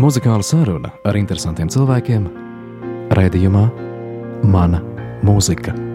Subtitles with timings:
[0.00, 2.24] Muzikāla saruna ar interesantiem cilvēkiem
[3.18, 3.66] raidījumā
[4.48, 4.80] Mana
[5.26, 5.89] mūzika.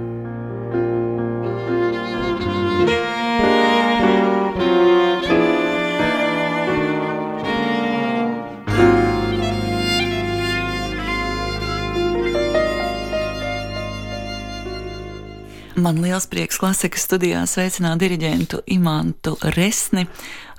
[15.85, 20.07] Man liels prieks klasikas studijā sveicināt diriģentu Imantu Resni,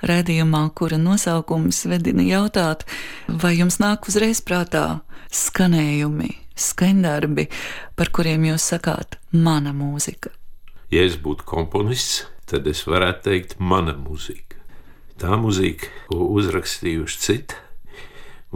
[0.07, 2.85] redzījumā, kura nosaukums vedina jautāt,
[3.27, 7.49] vai jums nāk uzreiz prātā skanējumi, skandarbi,
[7.99, 10.31] par kuriem jūs sakāt mana mūzika.
[10.95, 14.63] Ja es būtu komponists, tad es varētu teikt mana mūzika.
[15.19, 17.59] Tā mūzika, ko uzrakstījuši citi,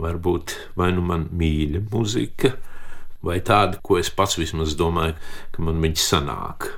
[0.00, 2.56] varbūt vai nu man mīļa mūzika,
[3.22, 5.14] vai tāda, ko es pats vismaz domāju,
[5.54, 6.68] ka man viņa sanāk.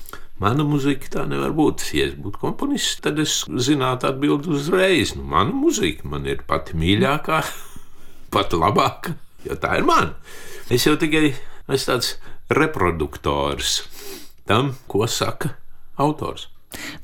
[0.43, 1.87] Mana mūzika tā nevar būt.
[1.95, 5.15] Ja es būtu komponists, tad es zinātu atbildēt uzreiz.
[5.17, 7.41] Nu, mana mūzika man ir pati mīļākā,
[8.35, 9.15] pati labākā,
[9.47, 10.17] jo tā ir mana.
[10.73, 12.17] Es jau tikai esmu tāds
[12.53, 13.85] reproduktors
[14.49, 15.55] tam, ko saka
[16.01, 16.49] autors.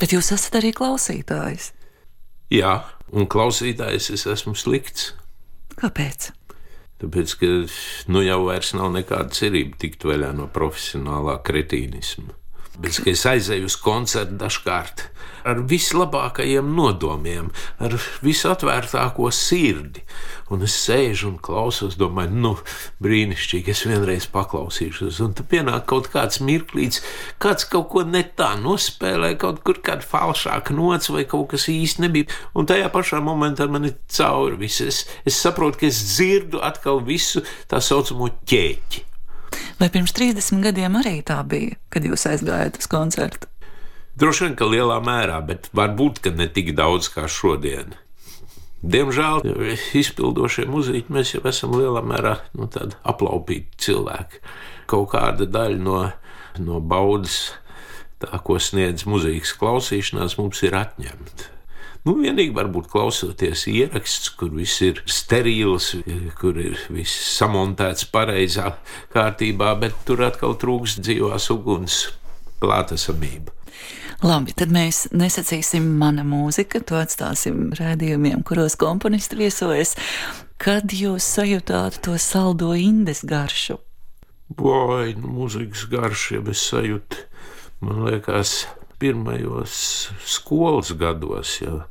[0.01, 1.71] Bet jūs esat arī klausītājs.
[2.51, 2.81] Jā,
[3.15, 5.13] un klausītājs es esmu slikts.
[5.79, 6.33] Kāpēc?
[7.01, 7.49] Tāpēc, ka
[8.13, 12.40] nu jau vairs nav nekāda cerība tikt vaļā no profesionālā kretīnisma.
[12.81, 15.11] Bet, es aizēju uz koncertu dažkārt
[15.45, 17.51] ar vislabākajiem nodomiem,
[17.81, 20.03] ar visatvērtāko sirdi,
[20.53, 22.53] un es sēžu un klausos, domāju, nu,
[23.05, 25.21] brīnišķīgi, es vienreiz paklausīšos.
[25.25, 27.03] Un tad pienāk kaut kāds mirklīts,
[27.43, 32.07] kāds kaut ko ne tā nospēlē, kaut kur kāda falšāka nots vai kaut kas īsti
[32.07, 32.41] nebija.
[32.57, 34.83] Un tajā pašā momentā man ir cauri viss.
[34.85, 39.10] Es, es saprotu, ka es dzirdu atkal visu tā saucamo ķēķi.
[39.81, 43.49] Vai pirms 30 gadiem arī tā bija, kad jūs aizgājāt uz koncertu?
[44.21, 47.95] Droši vien, ka lielā mērā, bet varbūt ne tik daudz kā šodien.
[48.81, 49.41] Diemžēl
[49.97, 52.69] izpildošie muzeķi mēs jau esam lielā mērā nu,
[53.09, 54.43] aplaupīti cilvēki.
[54.91, 56.03] Kaut kāda daļa no,
[56.61, 57.55] no baudas,
[58.21, 61.60] tā, ko sniedz mūzikas klausīšanās, mums ir atņemta.
[62.09, 65.91] Nu, vienīgi varbūt klausoties ieraksts, kur viss ir sterils,
[66.41, 68.71] kur ir viss samontēts pareizā
[69.13, 72.07] kārtībā, bet tur atkal trūkst dzīvās uguns
[72.63, 73.53] klātesamība.
[74.25, 79.95] Labi, tad mēs nesacīsim mana mūzika, to atstāsim rādījumiem, kuros komponisti viesojas.
[80.61, 83.79] Kad jūs sajūtāt to saldo indes garšu?
[84.57, 87.25] Vai, nu, mūzikas garšu, ja es sajūtu,
[87.85, 88.65] man liekas,
[89.01, 89.75] pirmajos
[90.29, 91.57] skolas gados.
[91.63, 91.83] Jo,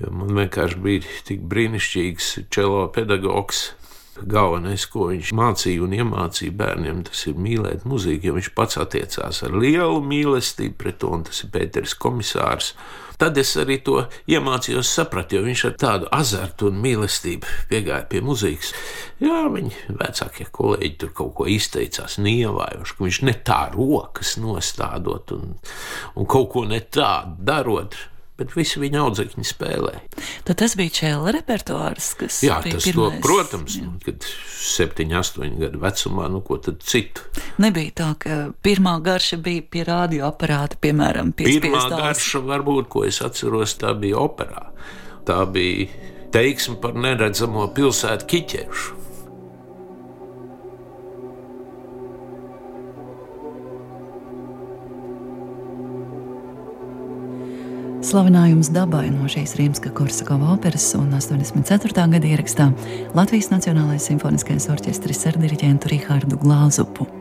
[0.00, 3.72] jo man vienkārši bija tik brīnišķīgs čelo pedagogs.
[4.14, 9.42] Galvenais, ko viņš mācīja un iemācīja bērniem, tas ir mīlēt muziku, jo viņš pats attiecās
[9.42, 12.76] ar lielu mīlestību pret to, un tas ir Pēters komisārs.
[13.24, 18.20] Tad es arī to iemācījos saprast, jo viņš ar tādu azartu un mīlestību piegāja pie
[18.20, 18.74] muzikas.
[19.24, 25.32] Jā, viņa vecākie kolēģi tur kaut ko izteicās, nievējuši, ka viņš ne tā rokas nostādot
[25.38, 25.54] un,
[26.20, 27.96] un kaut ko ne tādu darot
[28.38, 30.00] bet visi viņa audzekņi spēlēja.
[30.46, 33.90] Tad tas bija čēla repertuārs, kas Jā, tas pirmais, to, protams, jā.
[34.04, 37.28] kad 7, 8 gadu vecumā, nu ko tad citu.
[37.62, 43.22] Nebija tā, ka pirmā garša bija pie radioaparāta, piemēram, pie Pirmā garša varbūt, ko es
[43.24, 44.66] atceros, tā bija operā.
[45.24, 45.86] Tā bija
[46.34, 49.03] teiksme par neredzamo pilsētu kiķerušu.
[58.04, 62.04] Slavinājums dabai no šīs Rīmska Korsakova operas un 84.
[62.12, 62.68] gada ierakstā
[63.16, 67.13] Latvijas Nacionālais simfoniskais orķestris ar diriģentu Rihārdu Glāzupu.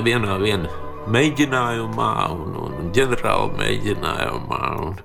[0.00, 0.38] Nevienā
[1.10, 4.64] mēģinājumā, un, un ģenerāla mēģinājumā.
[4.86, 4.98] Un,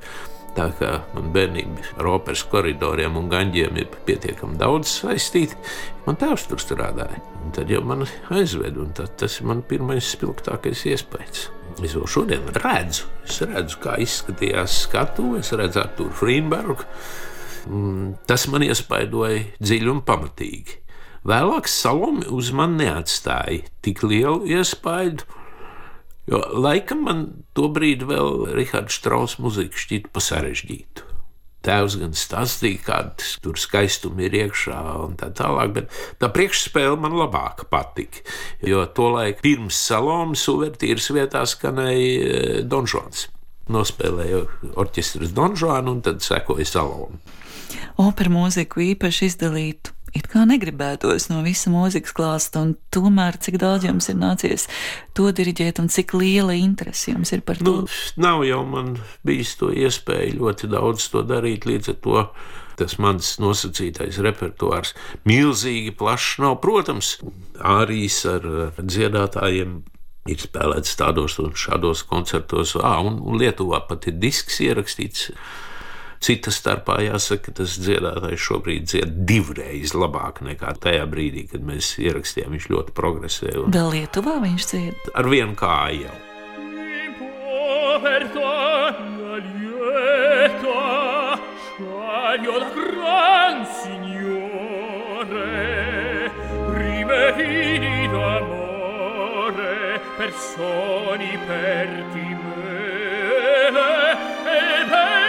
[0.55, 5.57] Tā kā man bērnība ar operas koridoriem un gaņģiem ir pietiekami daudz saistīta,
[6.05, 7.19] man tēvs tur strādāja.
[7.43, 11.49] Un tad jau man aizveda, un tas ir mans pirmais spilgtākais iespējas.
[11.83, 16.87] Es vēl šodien redzu, es redzu kā izskatījās skatuve, es redzu Arthuru Frīnbergu.
[18.31, 20.84] Tas man iespaidoja dziļi un pamatīgi.
[21.25, 25.25] Vēlāk Salome uz mani neatstāja tik lielu iespaidu,
[26.29, 27.23] jo laikam man
[27.57, 31.07] to brīdi vēl Rihards Strauss muzika šķita pa sarežģītu.
[31.65, 37.17] Tēvs gan stāstīja, kāda tur skaistuma ir iekšā un tā tālāk, bet tā priekšspēle man
[37.17, 38.21] labāk patika.
[38.61, 43.31] Jo tolaik pirms Salomas uvertīras vietā skanēja eh, Donžons.
[43.73, 44.45] Nospēlēju
[44.77, 47.17] orķestras Donžonu un tad sekoja Saloma.
[47.97, 53.87] Operu mūziku īpaši izdalītu it kā negribētos no visa mūzikas klāsta, un tomēr cik daudz
[53.87, 54.67] jums ir nācies
[55.17, 57.81] to diriģēt, un cik liela interese jums ir par to?
[57.85, 58.95] Nu, nav jau man
[59.27, 62.27] bijis to iespēju ļoti daudz to darīt, līdz ar to
[62.75, 64.93] tas mans nosacītais repertuārs
[65.27, 66.57] milzīgi plašs nav.
[66.63, 67.15] Protams,
[67.55, 68.47] arī ar
[68.81, 69.77] dziedātājiem
[70.31, 75.29] ir spēlēts tādos un šādos koncertos, ah, un Lietuvā pat ir disks ierakstīts
[76.25, 81.91] Cita starpā jāsaka, ka tas dziedātājs šobrīd dzied divreiz labāk nekā tajā brīdī, kad mēs
[82.01, 82.55] ierakstījām.
[82.55, 83.51] Viņš ļoti progresē.
[83.61, 83.73] Un...
[83.75, 85.11] Vēl Lietuvā viņš dzied?
[85.13, 86.15] Ar vienu kāju jau.
[100.15, 103.91] Personi per ti me,
[104.47, 105.24] e per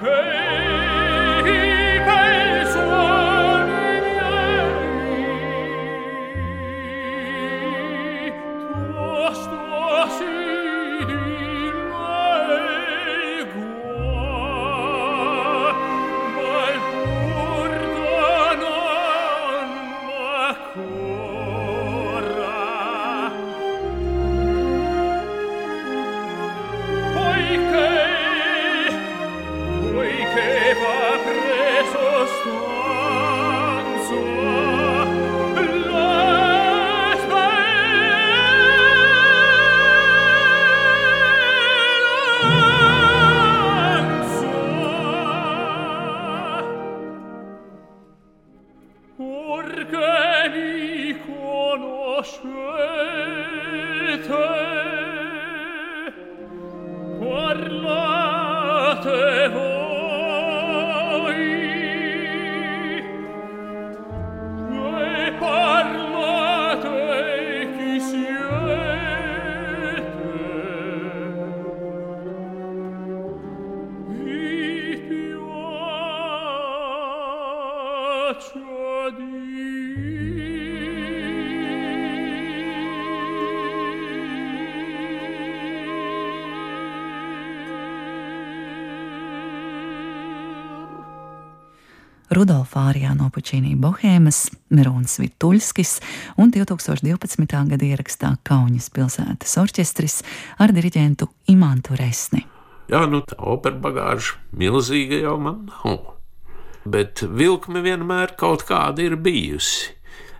[0.00, 0.49] Hey!
[92.78, 95.96] Ārijā no Pučīnī Bohēmas, Mirons Vituļskis
[96.42, 97.46] un 2012.
[97.72, 100.20] gada ierakstā Kaunas pilsētas orķestris
[100.60, 102.44] ar diriģentu Imantu Resni.
[102.90, 106.16] Jā, nu tā opera bagāža milzīga jau man nav,
[106.84, 109.94] bet vilkme vienmēr kaut kāda ir bijusi.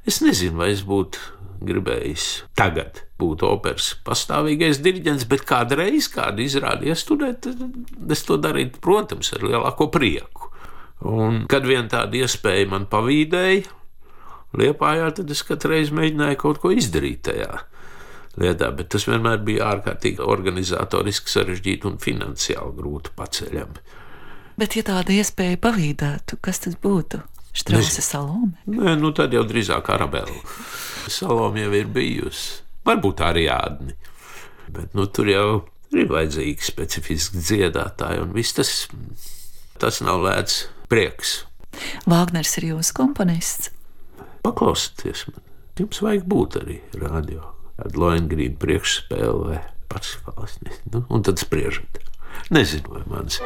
[0.07, 1.21] Es nezinu, vai es būtu
[1.61, 2.27] gribējis
[2.59, 7.51] tagad būt operas pastāvīgais diriģents, bet kādreiz, kāda izrāda iestudēt,
[8.11, 10.50] es to darītu, protams, ar lielāko prieku.
[11.09, 13.77] Un, kad vien tāda iespēja man pavīdēja,
[14.59, 17.53] Liepājā, tad es katru reizi mēģināju kaut ko izdarīt tajā
[18.41, 23.83] lietā, bet tas vienmēr bija ārkārtīgi organizatoriski sarežģīti un finansiāli grūti paceļami.
[24.61, 27.23] Bet, ja tāda iespēja pavīdētu, kas tas būtu?
[27.57, 28.55] Štrausa salome?
[28.71, 30.37] Nē, nu tad jau drīzāk arabēlu.
[31.11, 33.97] Salome jau ir bijusi, varbūt arī ādni.
[34.71, 35.47] Bet nu, tur jau
[35.95, 38.75] ir vajadzīgi specifiski dziedātāji, un viss tas,
[39.83, 41.45] tas nav vērts prieks.
[42.11, 43.71] Vāgners ir jūsu komponists.
[44.45, 45.43] Paklausieties man,
[45.79, 47.53] jums vajag būt arī radio.
[47.81, 50.59] Ar Loengrīnu priekšspēli vai Parsifāls.
[50.93, 52.03] Nu, un tad spriežat.
[52.53, 53.41] Nezinu, vai mans.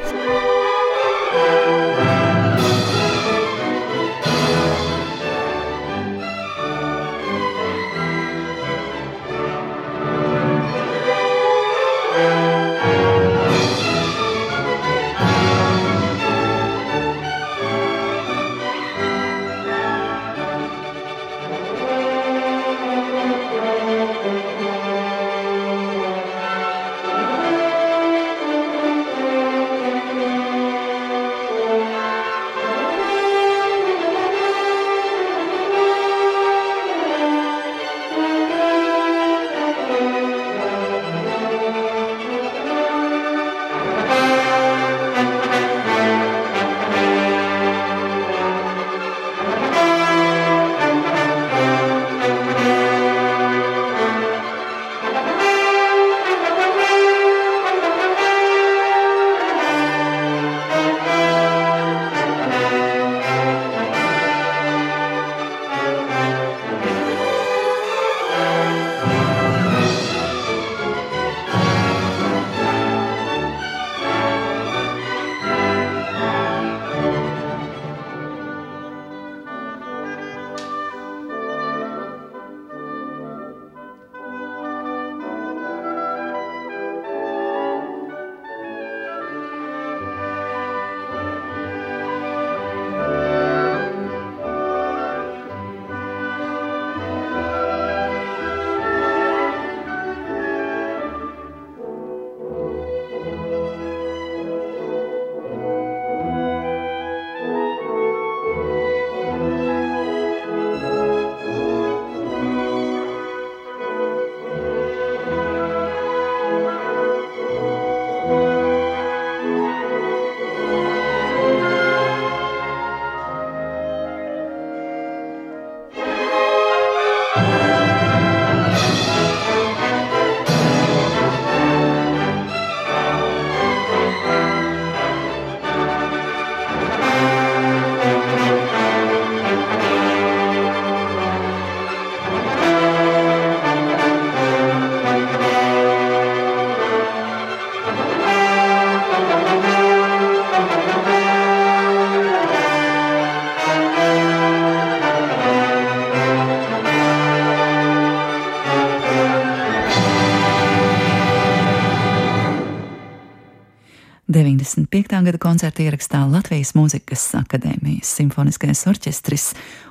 [165.23, 169.45] Gada koncerta ierakstā Latvijas Mūzikas akadēmijas simfoniskais orķestris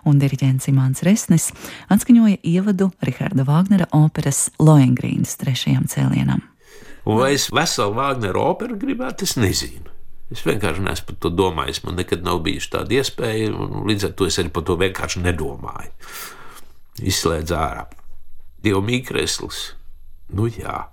[0.09, 1.45] un diriģents Imants Resnis
[1.93, 6.43] atskaņoja ievadu Riharda Vāgnera operas Loengrīnas trešajam cēlienam.
[7.07, 9.87] Vai es veselu Vāgneru operu gribētu, es nezinu.
[10.33, 11.83] Es vienkārši neesmu par to domājis.
[11.87, 15.23] Man nekad nav bijusi tāda iespēja, un līdz ar to es arī par to vienkārši
[15.23, 15.95] nedomāju.
[16.99, 17.87] Izslēdz ārā.
[18.63, 19.65] Dieva mīkreslis,
[20.35, 20.89] nu jā,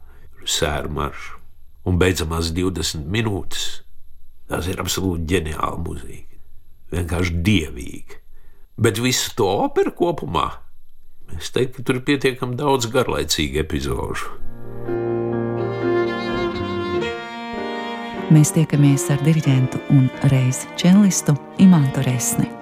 [0.46, 1.38] sēru maršu
[1.90, 3.80] un beidzamās 20 minūtes
[4.50, 6.40] Tas ir absolūti ģeniāla mūzika.
[6.90, 8.19] Vienkārši dievīga.
[8.80, 10.49] Bet visu to operu kopumā
[11.38, 14.30] es teiktu, ka tur ir pietiekami daudz garlaicīgu epizodu.
[18.30, 22.59] Mēs tiekamies ar diriģentu un reizi čelistu Imantu Resni.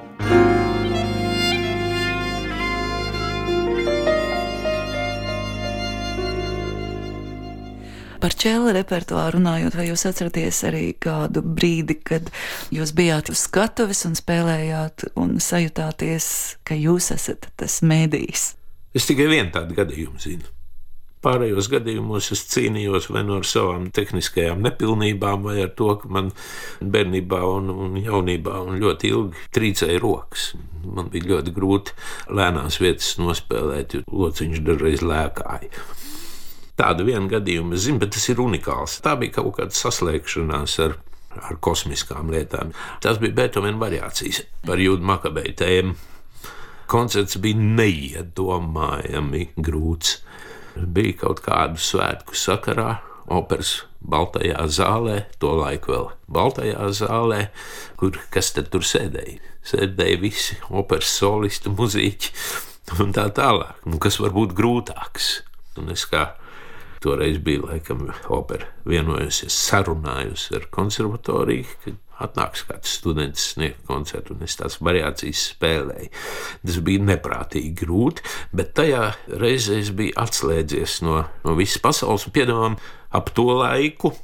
[8.29, 12.27] Par čēla repertuāru runājot, vai jūs atceraties arī kādu brīdi, kad
[12.69, 16.27] jūs bijāt uz skatuves un spēlējāt un sajutāties,
[16.61, 18.43] ka jūs esat tas mēdījis?
[18.93, 20.45] Es tikai vienu tādu gadījumu zinu.
[21.25, 26.29] Pārējos gadījumos es cīnījos vai nu ar savām tehniskajām nepilnībām, vai ar to, ka man
[26.85, 30.51] bērnībā un, un jaunībā un ļoti ilgi trīcēja rokas.
[30.85, 31.97] Man bija ļoti grūti
[32.29, 35.89] lēnās vietas nospēlēt, jo lociņš dažreiz lēkāja.
[36.79, 39.01] Tādu vienu gadījumu es zinu, bet tas ir unikāls.
[39.03, 40.95] Tā bija kaut kāda saslēgšanās ar,
[41.43, 42.71] ar kosmiskām lietām.
[43.03, 45.97] Tas bija Beethovena variācijas par jūdu makabeju tēmu.
[46.89, 50.21] Koncerts bija neiedomājami grūts.
[50.79, 57.41] Bija kaut kādu svētku sakarā, operas Baltajā zālē, to laiku vēl Baltajā zālē,
[57.99, 59.41] kur kas tad tur sēdēja?
[59.67, 62.33] Sēdēja visi operas solisti, muzeķi
[63.03, 63.83] un tā tālāk.
[63.91, 65.33] Nu, kas var būt grūtāks?
[65.83, 66.29] Un es kā
[67.03, 71.95] Toreiz bija laikam opera vienojusies, sarunājusi ar konservatoriju, ka
[72.27, 76.09] atnāks kāds students sniegt koncertu, un es tās variācijas spēlēju.
[76.67, 78.25] Tas bija neprātīgi grūti,
[78.59, 82.81] bet tajā reizē es biju atslēdzies no, no visas pasaules un piedāvām
[83.15, 84.15] ap to laiku.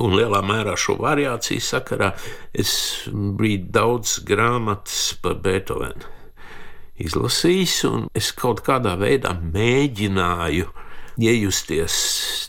[0.00, 2.14] Un lielā mērā šo variāciju sakarā
[2.56, 2.72] es
[3.12, 6.08] biju daudz grāmatas par Beethovenu
[7.02, 10.70] izlasījis, un es kaut kādā veidā mēģināju
[11.20, 11.96] iejusties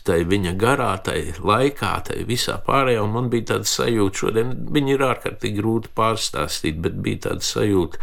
[0.06, 3.02] tajā viņa garā, tajā laikā, tajā visā pārējā.
[3.04, 8.00] Un man bija tāda sajūta, šodien viņi ir ārkārtīgi grūti pārstāstīt, bet bija tāda sajūta,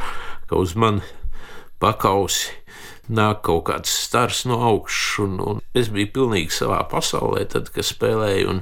[0.49, 1.05] ka uz mani
[1.81, 2.57] pakausi
[3.11, 7.87] nāk kaut kāds stars no augšas, un, un es biju pilnīgi savā pasaulē, tad, kad
[7.87, 8.61] spēlēju.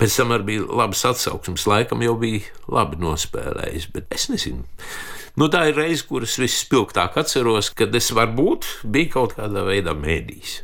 [0.00, 2.40] Pēc tam arī bija labs atsauksmes, laikam jau bija
[2.72, 4.64] labi nospēlējis, bet es nezinu.
[5.36, 10.56] Nu, tā ir reize, kuras vispilgtāk atceros, kad es varbūt biju kaut kādā veidā mēdījis.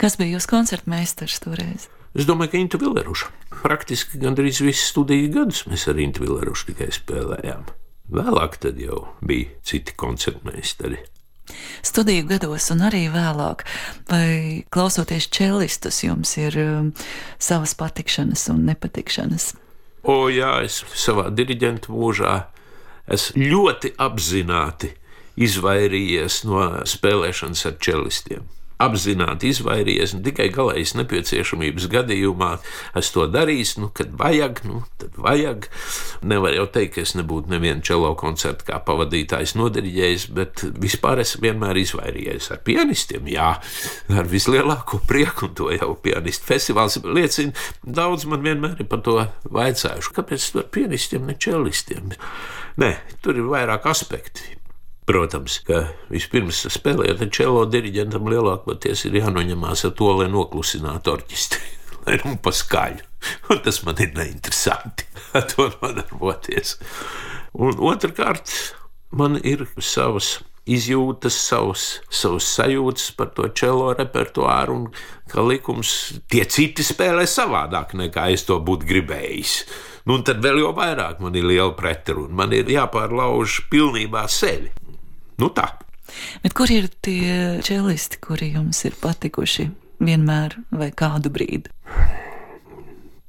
[0.00, 1.88] Kas bija jūsu koncerta meistars toreiz?
[2.16, 3.28] Es domāju, ka Intu Villeruša.
[3.60, 7.68] Praktiski gandrīz visus studiju gadus mēs ar Intu Villerušu tikai spēlējām.
[8.10, 10.98] Vēlāk tad jau bija citi koncertmeistari.
[11.86, 13.64] Studiju gados, un arī vēlāk,
[14.10, 16.92] vai klausoties čelistus, jums ir um,
[17.42, 19.52] savas patikšanas un nepatikšanas?
[20.02, 22.36] O, jā, es savā diriģentu mūžā
[23.10, 24.94] esmu ļoti apzināti
[25.40, 28.46] izvairījies no spēlēšanas ar čelistiem
[28.80, 32.50] apzināti izvairījies, un tikai galējas nepieciešamības gadījumā
[32.98, 35.68] es to darīšu, nu, kad vajag, nu, tad vajag.
[36.26, 41.36] Nevar jau teikt, ka es nebūtu nevienu čelo koncertu kā pavadītājs nodarījis, bet vispār es
[41.42, 43.28] vienmēr izvairījies ar pianistiem.
[43.30, 43.50] Jā,
[44.10, 47.54] ar vislielāko prieku, un to jau pianistu festivāls liecina.
[47.84, 49.18] Daudz man vienmēr ir par to
[49.50, 52.14] vaicājuši, kāpēc ar pianistiem, ne čelistiem.
[52.80, 52.94] Nē,
[53.24, 54.59] tur ir vairāk aspekti.
[55.10, 61.72] Protams, ka vispirms spēlējot ar čelo diriģentam lielākoties ir jānoņemās ar to, lai noklusinātu orķestri,
[62.06, 63.08] lai nu paskaļu.
[63.50, 65.08] Un tas man ir neinteresanti
[65.40, 66.76] ar to nodarboties.
[67.58, 68.52] Un otrkārt,
[69.10, 70.36] man ir savas
[70.70, 75.94] izjūtas, savus, savus sajūtas par to čelo repertuāru, un ka likums
[76.30, 79.56] tie citi spēlē savādāk nekā es to būtu gribējis.
[80.06, 82.30] Nu, tad vēl jau vairāk man ir liela pretruna.
[82.44, 84.70] Man ir jāpārlauž pilnībā sevi.
[85.40, 85.66] Nu tā.
[86.42, 89.68] Bet kur ir tie čelisti, kuri jums ir patikuši
[90.02, 91.70] vienmēr vai kādu brīdi?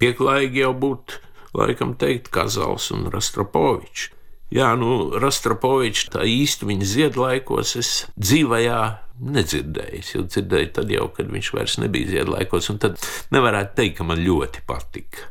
[0.01, 1.19] Pieklājīgi jau būtu,
[1.57, 4.09] laikam, teikt, Kazals un Rastropovičs.
[4.51, 8.81] Jā, nu, Rastropovičs tā īsti viņa ziedlaikos es dzīvajā
[9.21, 9.99] nedzirdēju.
[10.01, 12.97] Es jau dzirdēju, tad jau, kad viņš vairs nebija ziedlaikos, un tad
[13.31, 15.29] nevarētu teikt, ka man ļoti patika.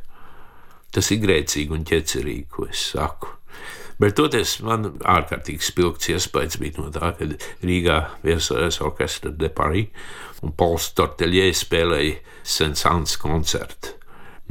[0.91, 3.35] Tas ir grēcīgi un ķecerīgi, ko es saku.
[4.01, 9.91] Bet toties man ārkārtīgi spilgts iespējas bija no tā, kad Rīgā viesojas orķestra de Paris
[10.41, 13.97] un Pols Torteļie spēlēja Sensāns koncertu.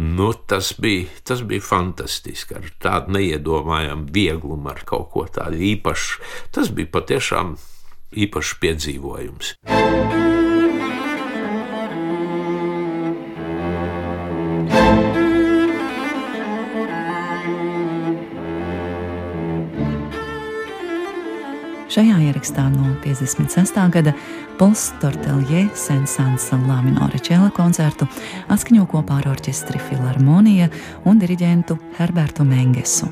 [0.00, 6.22] Nu, tas, bija, tas bija fantastiski, ar tādu neiedomājamu vieglumu, ar kaut ko tādu īpašu.
[6.56, 7.56] Tas bija patiešām
[8.16, 9.56] īpašs piedzīvojums.
[21.90, 23.78] Šajā ierakstā no 56.
[23.90, 24.12] gada
[24.60, 28.06] Pols Tortelje Sensāns Laminora čela koncertu
[28.46, 30.70] atskaņo kopā ar orķestri Filharmonija
[31.10, 33.10] un diriģentu Herbertu Mengesu.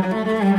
[0.00, 0.49] Mm-hmm.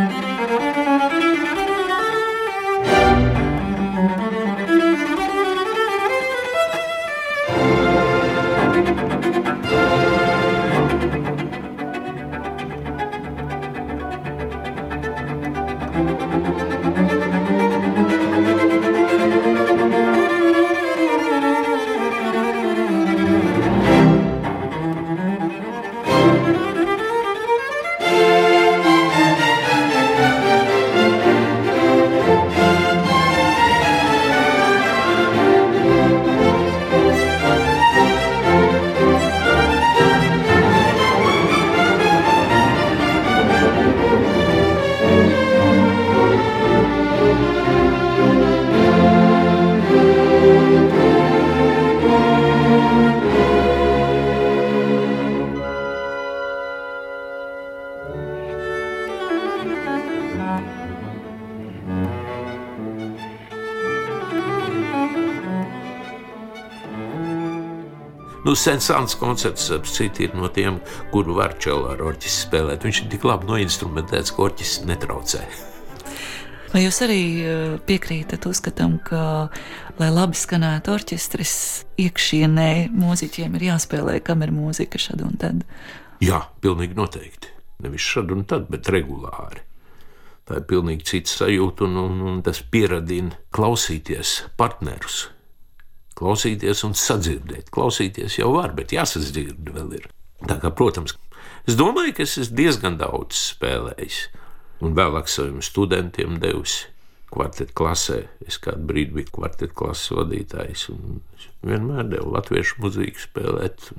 [68.51, 70.81] Nu, Sensāns koncerts, ap citu, ir no tiem,
[71.13, 72.83] kuru var čelā ar orķestri spēlēt.
[72.83, 75.39] Viņš ir tik labi noinstrumentēts, ka orķestris netraucē.
[76.73, 79.47] Vai jūs arī eh, piekrītat uzskatam, ka,
[80.01, 81.55] lai labi skanētu orķestris,
[82.03, 85.63] iekšienē mūziķiem ir jāspēlē kameru mūzika šad un tad?
[86.19, 87.55] Jā, pilnīgi noteikti.
[87.87, 89.63] Nevis šad un tad, bet regulāri.
[90.43, 95.29] Tā ir pilnīgi cits sajūta, un, un, un tas pieradina klausīties partnerus,
[96.19, 97.71] klausīties un sadzirdēt.
[97.73, 100.07] Klausīties jau var, bet jāsadzird vēl ir.
[100.47, 101.15] Tā kā, protams,
[101.69, 104.23] es domāju, ka es esmu diezgan daudz spēlējis,
[104.81, 106.89] un vēlāk saviem studentiem devusi
[107.31, 108.19] kvartetu klasē.
[108.43, 110.87] Es kādu brīdi biju kvartetu klases vadītājs,
[111.63, 113.91] vienmēr devu latviešu mūziku spēlēt.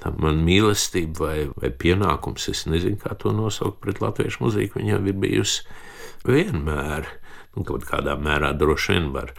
[0.00, 5.10] Tā man mīlestība vai, vai pienākums, es nezinu, kā to nosaukt pret latviešu mūziku, viņam
[5.10, 5.66] ir bijusi
[6.24, 7.10] vienmēr,
[7.54, 9.34] un kaut kādā mērā droši vien var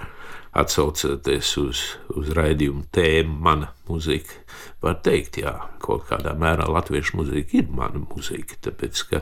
[0.56, 1.82] atsaucoties uz,
[2.16, 4.38] uz raidījumu tēmu, mana mūzika,
[4.84, 8.60] var teikt, jā, kaut kādā mērā latviešu mūzika ir mana mūzika.
[8.64, 9.22] Tāpēc, ka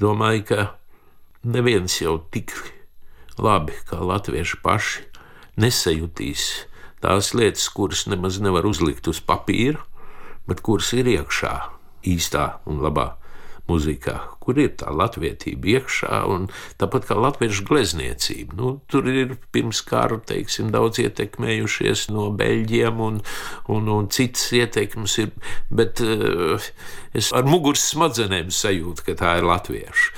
[0.00, 0.68] domāju, ka
[1.44, 2.54] neviens jau tik
[3.38, 5.04] labi kā latvieši paši
[5.60, 6.48] nesajutīs
[7.04, 9.82] tās lietas, kuras nemaz nevar uzlikt uz papīra,
[10.48, 11.52] bet kuras ir iekšā
[12.06, 13.12] īstā un labā
[13.66, 16.48] mūzikā, kur ir tā latvietība iekšā, un
[16.80, 18.56] tāpat kā latviešu glezniecība.
[18.58, 23.20] Nu, tur ir pirms kara teiksim, daudz ietekmējušies no beļģiem, un,
[23.72, 25.34] un, un citas ietekmes ir,
[25.70, 26.70] bet uh,
[27.16, 30.12] es ar muguras smadzenēm sajūtu, ka tā ir latviešu.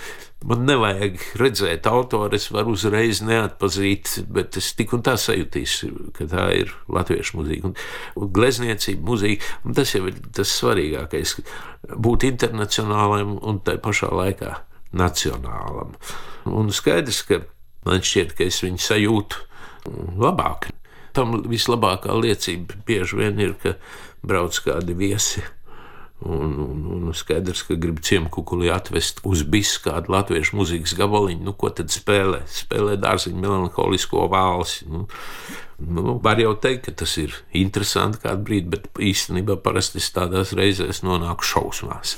[0.46, 6.28] Man nevajag redzēt autoru, es varu uzreiz neatpazīt, bet es tik un tā sajūtīšu, ka
[6.30, 7.72] tā ir latviešu mūzika.
[7.72, 7.74] Un,
[8.14, 11.34] un glezniecība, mūzika, un tas jau ir tas svarīgākais-
[12.06, 14.54] būt internacionālam un tai pašā laikā
[14.94, 15.98] nacionālam.
[16.46, 17.42] Un skaidrs, ka
[17.84, 19.42] man šķiet, ka es viņu sajūtu
[20.22, 20.70] labāk.
[21.18, 23.74] Tam vislabākā liecība bieži vien ir, ka
[24.22, 25.42] brauc kādi viesi
[26.18, 31.44] Un, un, un skaidrs, ka grib ciemkukuli atvest uz bisu kādu latviešu mūzikas gabaliņu.
[31.46, 32.40] Nu, ko tad spēlē?
[32.50, 34.88] Spēlē dārziņu melanholisko valsi.
[34.90, 35.04] Nu,
[35.78, 40.56] nu, var jau teikt, ka tas ir interesanti kādu brīdi, bet īstenībā parasti es tādās
[40.58, 42.16] reizēs nonāku šausmās.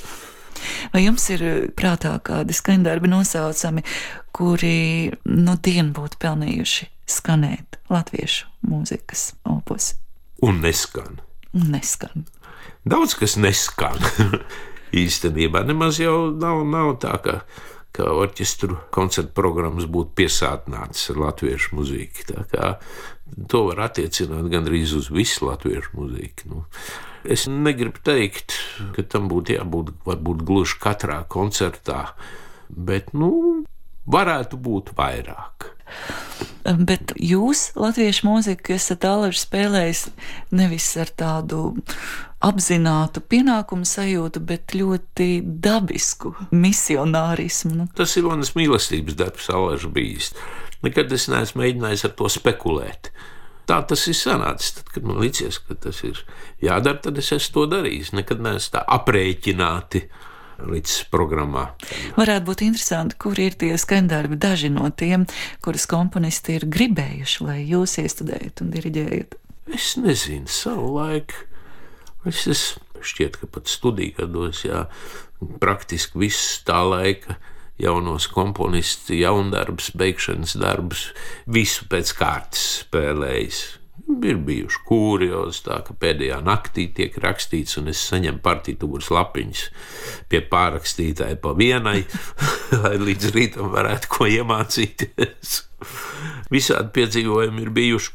[0.94, 1.44] Vai jums ir
[1.76, 3.84] prātā kādi skaņdarbi nosaucami,
[4.36, 6.88] kuri nu dienu būtu pelnījuši
[7.20, 9.94] skanēt latviešu mūzikas opus?
[10.44, 11.20] Un neskan.
[11.52, 12.24] Un neskan.
[12.88, 13.98] Daudz kas neskan.
[15.02, 17.36] Īstenībā nemaz jau nav, nav tā, ka,
[17.94, 22.40] ka orķestru koncertu programmas būtu piesātinātas ar latviešu mūziku.
[23.52, 26.50] To var attiecināt gandrīz uz visu latviešu mūziku.
[26.50, 26.64] Nu,
[27.22, 28.56] es negribu teikt,
[28.96, 32.08] ka tam būtu jābūt varbūt gluži katrā koncertā,
[32.66, 33.30] bet nu,
[34.10, 35.70] varētu būt vairāk.
[36.64, 40.04] Bet jūs, latviešu mūziku, esat tālāk spēlējis
[40.54, 41.62] nevis ar tādu
[42.40, 45.28] apzinātu pienākumu sajūtu, bet ļoti
[45.62, 47.74] dabisku misionārismu.
[47.82, 47.88] Nu.
[47.96, 50.32] Tas ir mans mīlestības darbs, Alaž bijis.
[50.84, 53.12] Nekad es neesmu mēģinājis ar to spekulēt.
[53.68, 54.72] Tā tas ir sanācis.
[54.78, 56.18] Tad, kad man liekas, ka tas ir
[56.64, 58.14] jādara, tad es esmu to darījis.
[58.16, 60.06] Nekad neesmu tā aprēķināti
[60.70, 61.70] līdz programmā.
[62.16, 65.28] Varētu būt interesanti, kur ir tie skaņdarbi, daži no tiem,
[65.64, 69.38] kurus komponisti ir gribējuši, lai jūs iestudējat un diriģējat.
[69.76, 71.46] Es nezinu, savu laiku
[72.28, 74.84] Es esmu šķiet, ka pat studiju gados, jā,
[75.62, 77.38] praktiski viss tā laika
[77.80, 81.06] jaunos komponistus, jaundarbus, beigšanas darbus,
[81.48, 83.60] visu pēc kārtas spēlējis.
[84.10, 89.62] Ir bijuši kuriozi, tā ka pēdējā naktī tiek rakstīts, un es saņemu partitūras lapiņas
[90.32, 92.02] pie pārrakstītāja pa vienai,
[92.82, 95.54] lai līdz rītam varētu ko iemācīties.
[96.52, 98.12] Visādi piedzīvojumi ir bijuši.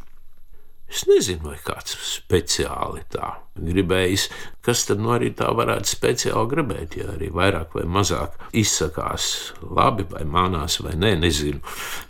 [0.91, 4.27] Es nezinu, vai kāds speciāli tā gribējis,
[4.65, 9.29] kas tad nu arī tā varētu speciāli gribēt, ja arī vairāk vai mazāk izsakās
[9.63, 11.61] labi vai mānās vai nē, nezinu,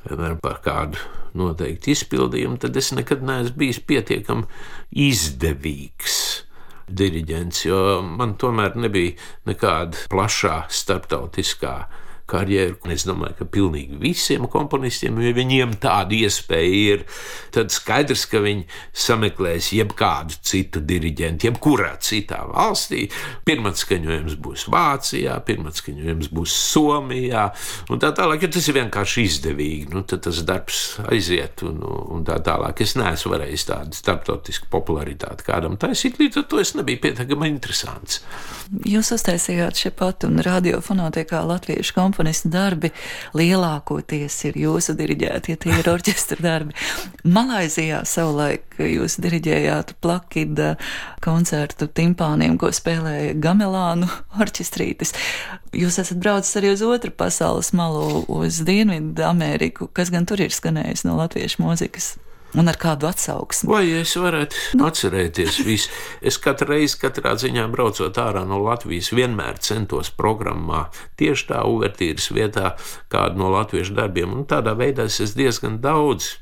[0.08, 1.01] piemēram, par kādu
[1.38, 4.47] noteikti izpildījumu, tad es nekad neesmu bijis pietiekami
[5.05, 6.17] izdevīgs
[6.86, 9.15] diriģents, jo man tomēr nebija
[9.49, 11.75] nekāda plašā starptautiskā
[12.30, 12.78] karjeru.
[12.92, 17.04] Es domāju, ka pilnīgi visiem komponistiem, ja viņiem tāda iespēja ir,
[17.54, 18.66] tad skaidrs, ka viņi
[19.06, 23.06] sameklēs jebkādu citu diriģentu, jebkurā citā valstī.
[23.48, 27.46] Pirmatskaņojums būs Vācijā, pirmatskaņojums būs Somijā,
[27.94, 29.92] un tā tālāk, jo tas ir vienkārši izdevīgi.
[29.94, 31.82] Nu, tad tas darbs aiziet, un,
[32.16, 32.82] un tā tālāk.
[32.86, 38.22] Es neesmu varējis tādu starptautisku popularitāti kādam taisīt, līdz ar to es nebiju pietiekami interesants.
[38.86, 42.91] Jūs uztaisījāt šeit pat un radiofonātiekā latviešu kompāniju komponistu darbi
[43.36, 46.75] lielākoties ir jūsu diriģēti, ja tie ir orķestra darbi.
[47.28, 50.75] Malaizijā savulaik jūs diriģējāt plakida
[51.23, 54.08] koncertu timpāniem, ko spēlēja Gamelānu
[54.39, 55.12] orķestrītis.
[55.75, 60.56] Jūs esat braucis arī uz otru pasaules malu, uz Dienvidu Ameriku, kas gan tur ir
[60.56, 62.15] skanējis no latviešu mūzikas
[62.60, 63.70] un ar kādu atsauksmi.
[63.72, 64.88] Vai es varētu nu.
[64.89, 65.91] atcerēties visu?
[66.26, 70.88] Es katru reizi, katrā ziņā braucot ārā no Latvijas, vienmēr centos programmā
[71.20, 72.76] tieši tā uvertīras vietā
[73.12, 76.36] kādu no latviešu darbiem, un tādā veidā es diezgan daudz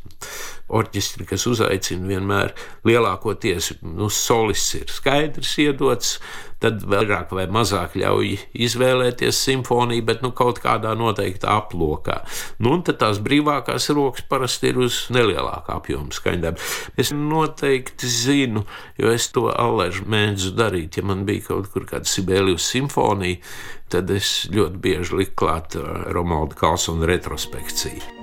[0.71, 2.53] orķestri, kas uzaicina vienmēr
[2.87, 6.15] lielākoties, nu, solists ir skaidrs iedots,
[6.63, 12.21] tad vairāk vai mazāk ļauj izvēlēties simfoniju, bet nu, kaut kādā noteiktā aplokā.
[12.63, 16.71] Nu, un tad tās brīvākās rokas parasti ir uz nelielāku apjomu skaņdarbu.
[16.99, 18.63] Es noteikti zinu,
[18.99, 20.99] jo es to allažu mēdzu darīt.
[20.99, 23.43] Ja man bija kaut kur kāda Sibēlijas simfonija,
[23.91, 28.22] tad es ļoti bieži liku klāt uh, Romalda Kalsona retrospekciju.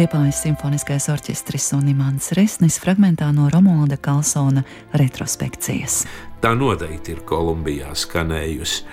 [0.00, 4.62] Liepājas simfoniskais orķestris un Imants Resnis fragmentā no Romonda Kalsona
[4.96, 6.06] retrospekcijas.
[6.40, 8.86] Tā noteikti ir Kolumbijā skanējusi.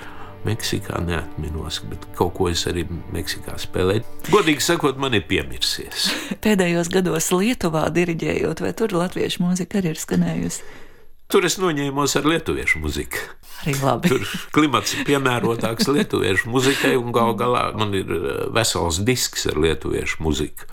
[0.44, 2.84] Meksikā neatminos, bet kaut ko es arī
[3.16, 4.04] Meksikā spēlēju.
[4.34, 6.10] Godīgi sakot, man ir piemirsies.
[6.44, 10.66] Pēdējos gados Lietuvā diriģējot, vai tur latviešu mūzika arī ir skanējusi?
[11.32, 13.22] Tur es noņēmos ar lietuviešu muziku.
[13.62, 14.12] Arī labi.
[14.12, 19.64] Tur klimats ir piemērotāks lietuviešu muzikai, un gal galā man ir eh, vesels disks ar
[19.64, 20.68] lietuviešu muziku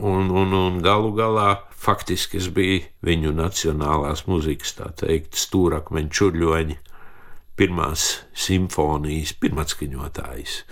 [0.00, 6.78] un, un, un galu galā faktiski es biju viņu nacionālās muzikas, tā teikt, stūrakmeņa čurļoņa,
[7.58, 8.08] pirmās
[8.38, 10.62] simfonijas pirmatskaņotājs.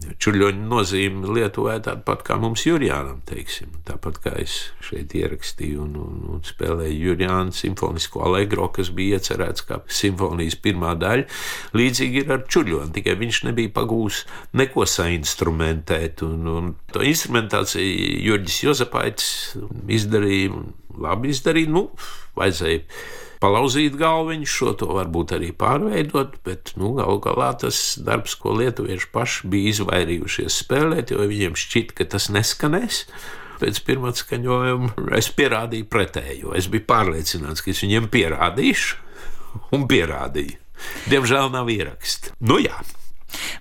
[0.00, 3.72] Čurļoņa nozīme Lietuvā ir tāda pat kā mums Jurijānam, teiksim.
[3.88, 9.66] Tāpat kā es šeit ierakstīju un, un, un spēlēju Jurijānu simfonisko allegro, kas bija iecerēts
[9.68, 11.26] kā simfonijas pirmā daļa.
[11.76, 14.24] Līdzīgi ir ar Čurļonu, tikai viņš nebija pagūs
[14.56, 16.24] neko sainstrumentēt.
[16.26, 19.32] Un, un to instrumentāciju Jurģis Jozepaitis
[20.00, 20.64] izdarīja,
[21.00, 21.88] labi izdarīja, nu,
[22.40, 22.84] vajadzēja
[23.40, 29.10] palauzīt galviņu, šo to varbūt arī pārveidot, bet nu, galu galā tas darbs, ko lietuvieši
[29.14, 33.04] paši bija izvairījušies spēlēt, jo viņiem šķita, ka tas neskanēs.
[33.60, 36.54] Pēc pirmā skaņojuma es pierādīju pretējo.
[36.56, 38.96] Es biju pārliecināts, ka es viņiem pierādīšu,
[39.76, 40.56] un pierādīju.
[41.12, 42.32] Diemžēl nav ieraksta.
[42.40, 42.78] Nu jā.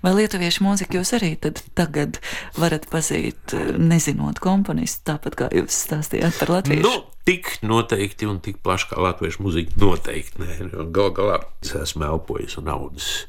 [0.03, 1.33] Vai lietuviešu mūziku jūs arī
[1.77, 2.19] tagad
[2.59, 6.85] varat pazīt, nezinot komponistu, tāpat kā jūs stāstījāt par latviešu?
[6.85, 6.93] Nu,
[7.27, 10.51] tik noteikti un tik plaši kā latviešu mūzika noteikti.
[10.95, 13.25] Galu galā es esmu elpojis un audzis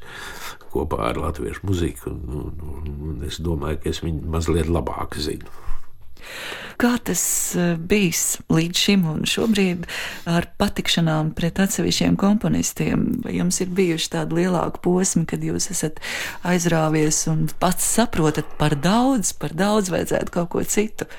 [0.71, 5.49] kopā ar latviešu mūziku, un, un, un es domāju, ka es viņu mazliet labāk zinu.
[6.81, 7.23] Kā tas
[7.59, 9.85] eh, bijis līdz šim un šobrīd
[10.29, 13.03] ar patikšanām pret atsevišķiem komponistiem?
[13.25, 16.01] Vai jums ir bijuši tādi lielāki posmi, kad jūs esat
[16.47, 21.09] aizrāvies un pats saprotat par daudz, par daudz vajadzētu kaut ko citu?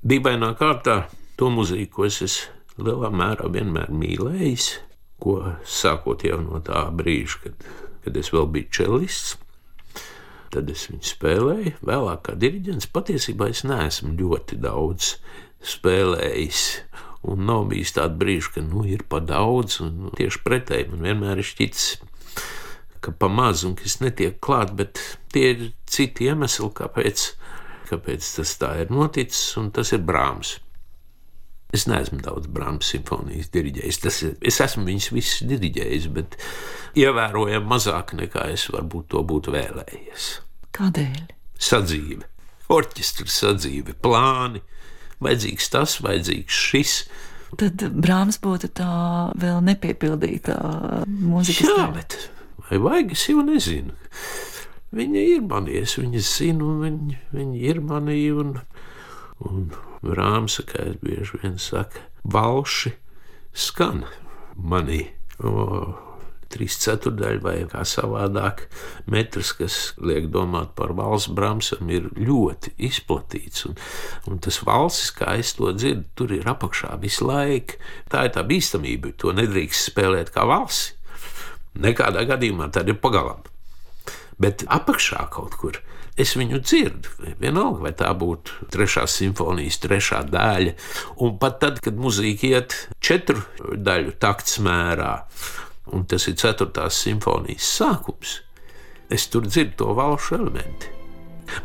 [0.00, 1.02] Dīvainā kārtā
[1.36, 4.72] to mūziku, ko es esmu lielā mērā vienmēr mīlējis,
[5.20, 5.36] ko
[5.68, 7.70] sākot jau no tā brīža, kad,
[8.06, 9.36] kad es vēl biju čelists
[10.50, 11.76] Tad es viņu spēlēju.
[11.86, 15.14] Vēlāk, kā diriģents, patiesībā es neesmu ļoti daudz
[15.72, 16.62] spēlējis.
[17.30, 21.42] Un nav bijis tāda brīža, ka nu, ir pa daudz, un tieši pretēji man vienmēr
[21.42, 21.84] ir šķits,
[23.04, 27.26] ka pa maz un ka es netieku klāt, bet tie ir citi iemesli, kāpēc,
[27.92, 30.56] kāpēc tas tā ir noticis, un tas ir Brāms.
[31.76, 33.98] Es neesmu daudz Brāmas simfonijas diriģējis.
[34.02, 36.34] Tas, es esmu viņus visus diriģējis, bet
[36.98, 40.30] ievērojami mazāk nekā es varbūt to būtu vēlējies.
[40.74, 41.22] Kādēļ?
[41.60, 42.26] Sadzīve,
[42.72, 44.64] orķestra sadzīve, plāni,
[45.22, 46.96] vajadzīgs tas, vajadzīgs šis.
[47.60, 48.90] Tad Brāms būtu tā
[49.38, 50.58] vēl nepiepildītā
[51.06, 52.18] mūzikas Jā, bet
[52.68, 53.94] vai vajag, es jau nezinu.
[54.94, 58.22] Viņa ir manies, viņa zina, un viņa, viņa ir manī.
[58.34, 58.56] Un,
[59.46, 62.94] un Rāmsa, kā es bieži vien saku, valši
[63.52, 64.04] skan
[64.56, 65.02] manī.
[65.40, 65.96] O,
[66.50, 68.64] trīs ceturdaļi vai kā savādāk
[69.10, 73.68] metrs, kas liek domāt par valsts brāmsam, ir ļoti izplatīts.
[73.70, 73.78] Un,
[74.30, 77.78] un tas valsts, kā es to dzirdu, tur ir apakšā visu laiku.
[78.10, 80.96] Tā ir tā bīstamība, to nedrīkst spēlēt kā valsts.
[81.80, 83.44] Nekādā gadījumā tā ir pagalam.
[84.40, 85.78] Bet apakšā kaut kur
[86.18, 87.14] es viņu dzirdu.
[87.40, 90.76] Vienalga, vai tā būtu trešās simfonijas, trešā daļa.
[91.24, 95.16] Un pat tad, kad muzika iet četru daļu takts mērā,
[95.94, 98.40] un tas ir ceturtās simfonijas sākums,
[99.10, 100.96] es tur dzirdu to valšu elementu.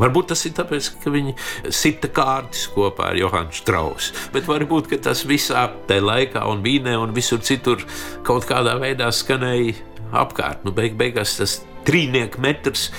[0.02, 1.36] Varbūt tas ir tāpēc, ka viņi
[1.74, 7.14] sita kārtas kopā ar Johanu Strausu, bet varbūt tas visā tajā laikā, un Vīnē, un
[7.16, 7.84] visur citur
[8.26, 9.76] kaut kādā veidā skanēja
[10.14, 10.66] apkārt.
[10.66, 12.90] Nu, beig beigās tas trīnieku metrs.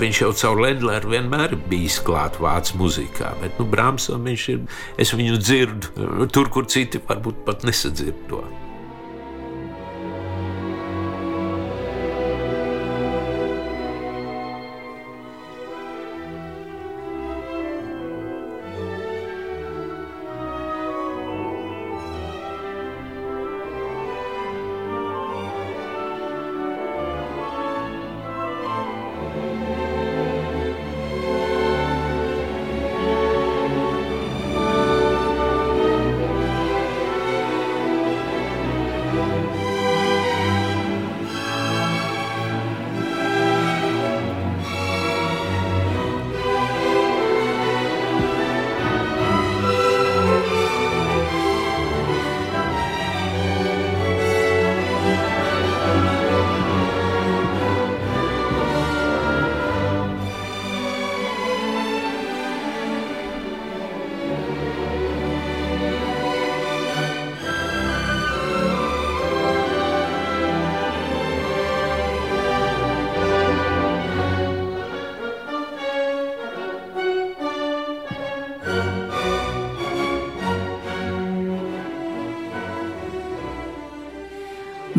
[0.00, 4.66] Viņš jau caur Lendleru vienmēr bijis klāts vācu mūzikā, bet nu, Brāmsam viņš ir.
[5.00, 8.44] Es viņu dzirdu tur, kur citi varbūt pat nesadzird to.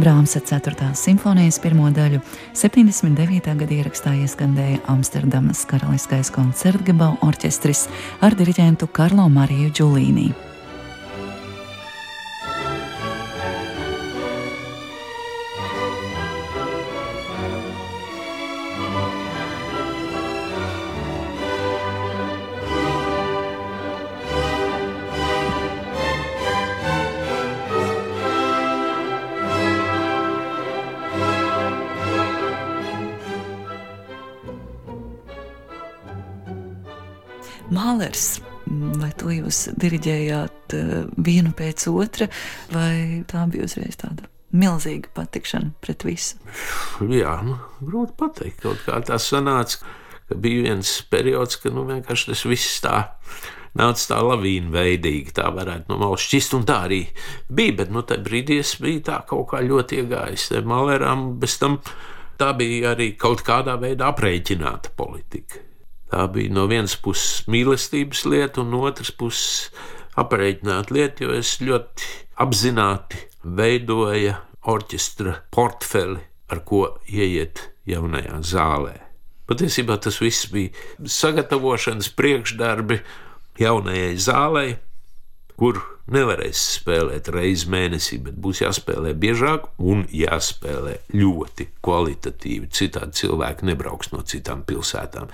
[0.05, 0.91] Brāmsa 4.
[0.93, 2.19] simfonijas pirmo daļu
[2.53, 3.55] 79.
[3.57, 7.87] gada ierakstā ieskandēja Amsterdamas Karaliskais koncertgebau orķestris
[8.21, 10.44] ar diriģentu Karlo Mariju Džulīniju.
[39.85, 42.29] Diriģējāt eh, vienu pēc otra,
[42.73, 46.39] vai tā bija uzreiz tāda milzīga patikšana pret visu?
[47.11, 48.63] Jā, nu, grūti pateikt.
[48.63, 49.83] Kaut kā tā sanāca,
[50.29, 53.05] ka bija viens periods, kad nu, vienkārši tas viss tā
[53.75, 57.01] nāca tā lavīna veidīgi, tā varētu no malas šķist, un tā arī
[57.51, 57.79] bija.
[57.81, 60.51] Bet nu, tajā brīdī es biju tā kaut kā ļoti iegājis.
[60.65, 61.81] Malērām bez tam
[62.35, 65.44] Tā bija arī kaut kādā veidā aprēķināta politika.
[66.13, 69.71] Tā bija no vienas puses mīlestības lieta, un otras puses
[70.19, 74.35] aprēķināta lieta, jo es ļoti apzināti veidoju
[74.71, 78.95] orķestra portfeli, ar ko ieiet jaunajā zālē.
[79.45, 80.73] Patiesībā tas viss bija
[81.05, 82.97] sagatavošanas priekšdarbi
[83.61, 84.71] jaunajai zālei,
[85.55, 85.79] kur
[86.11, 92.69] nevarēs spēlēt reizes mēnesī, bet būs jāspēlē biežāk un jāspēlē ļoti kvalitatīvi.
[92.73, 95.29] Citādi cilvēki nebrauks no citām pilsētām.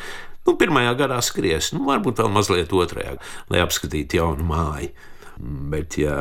[0.48, 3.18] Nu, pirmajā gadā skries, nu, varbūt vēl mazliet otrajā,
[3.54, 4.90] lai apskatītu jaunu māju.
[5.72, 6.18] Bet, ja,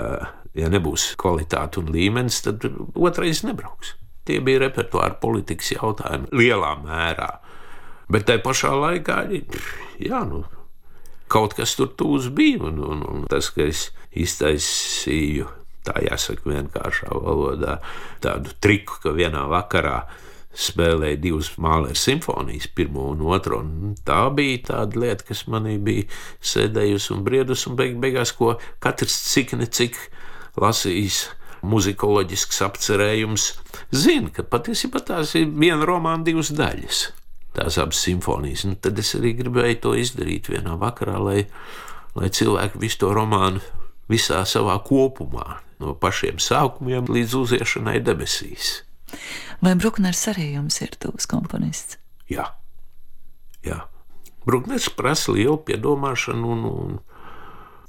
[0.57, 3.95] ja nebūs kvalitāte un līmenis, tad otrais nebrauks.
[4.29, 7.31] Tie bija repertuāra politikas jautājumi lielā mērā.
[8.11, 9.23] Bet tajā pašā laikā,
[10.03, 10.45] jā, nu,
[11.31, 12.61] kaut kas tur tūs bija.
[12.69, 15.49] Un, un, un tas, ka es iztaisīju,
[15.87, 17.79] tā jāsaka, vienkāršā valodā,
[18.25, 20.03] tādu triku, ka vienā vakarā
[20.57, 23.61] spēlēja divas mākslas simfonijas, pirmo un otro.
[23.63, 26.09] Un tā bija tāda lieta, kas manī bija
[26.53, 29.99] sēdējusi un briedusi, un beig, beigās, ko katrs cik ne cik
[30.61, 31.29] lasījis.
[31.61, 33.51] Muzikoloģisks apcerējums
[33.93, 37.11] zina, ka patiesībā tās ir viena romāna divas daļas
[37.57, 38.65] tās abas simfonijas.
[38.65, 41.41] Un tad es arī gribēju to izdarīt vienā vakarā, lai,
[42.17, 43.63] lai cilvēki visu to romānu
[44.11, 48.81] visā savā kopumā, no pašiem sākumiem līdz uziešanai debesīs.
[49.61, 51.99] Vai Brukners arī jums ir tuvs komponists?
[52.31, 52.47] Jā,
[53.67, 53.85] Jā.
[54.49, 56.99] Brukners prasa lielu piedomāšanu un, un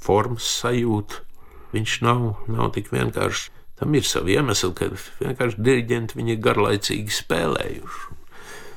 [0.04, 1.24] formas sajūtu.
[1.72, 3.54] Viņš nav, nav tik vienkārši.
[3.80, 4.90] Tam ir savi iemesli, ka
[5.22, 8.18] vienkārši diriģenti viņi ir garlaicīgi spēlējuši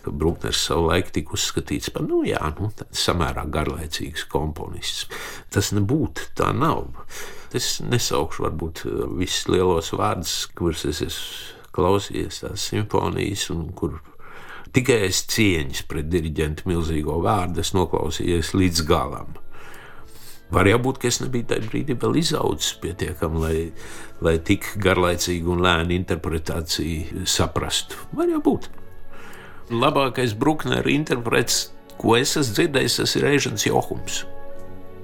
[0.04, 5.06] Brūkners savulaik tika uzskatīts par nu, jā, nu, samērā garlaicīgs komponists.
[5.52, 6.90] Tas nebūtu, tā nav.
[7.56, 8.84] Es nesaukšu varbūt
[9.16, 13.98] visus lielos vārdus, kurus es esmu klausījies, tās simfonijas, un kur
[14.74, 19.34] tikai es cieņas pret diriģentu milzīgo vārdu esmu noklausījies līdz galam.
[20.54, 23.58] Var jau būt, ka es nebiju tajā brīdī vēl izaudzis pietiekami, lai,
[24.22, 27.98] lai tik garlaicīgi un lēni interpretāciju saprastu.
[28.14, 28.68] Var jau būt
[29.72, 34.22] labākais Bruknera interprets, ko es esmu dzirdējis, tas ir Režģins Johums.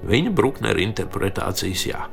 [0.06, 2.04] Viņa Bruknera interpretācijas jā.